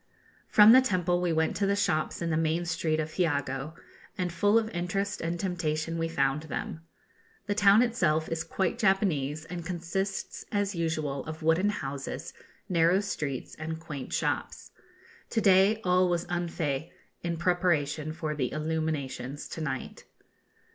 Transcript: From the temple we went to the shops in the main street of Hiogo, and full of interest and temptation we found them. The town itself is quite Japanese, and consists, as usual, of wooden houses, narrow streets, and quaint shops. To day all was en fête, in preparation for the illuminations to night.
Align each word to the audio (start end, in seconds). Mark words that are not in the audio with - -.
From 0.47 0.71
the 0.71 0.81
temple 0.81 1.21
we 1.21 1.31
went 1.31 1.55
to 1.57 1.67
the 1.67 1.75
shops 1.75 2.23
in 2.23 2.31
the 2.31 2.35
main 2.35 2.65
street 2.65 2.99
of 2.99 3.11
Hiogo, 3.13 3.75
and 4.17 4.33
full 4.33 4.57
of 4.57 4.67
interest 4.71 5.21
and 5.21 5.39
temptation 5.39 5.99
we 5.99 6.07
found 6.09 6.41
them. 6.41 6.81
The 7.45 7.53
town 7.53 7.83
itself 7.83 8.27
is 8.27 8.43
quite 8.43 8.79
Japanese, 8.79 9.45
and 9.45 9.63
consists, 9.63 10.43
as 10.51 10.73
usual, 10.73 11.23
of 11.25 11.43
wooden 11.43 11.69
houses, 11.69 12.33
narrow 12.67 12.99
streets, 12.99 13.53
and 13.53 13.79
quaint 13.79 14.11
shops. 14.11 14.71
To 15.29 15.39
day 15.41 15.79
all 15.83 16.09
was 16.09 16.25
en 16.31 16.49
fête, 16.49 16.89
in 17.21 17.37
preparation 17.37 18.11
for 18.11 18.33
the 18.33 18.51
illuminations 18.51 19.47
to 19.49 19.61
night. 19.61 20.05